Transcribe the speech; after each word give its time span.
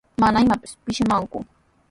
Mana 0.21 0.41
imapis 0.45 0.73
pishimanku. 0.85 1.37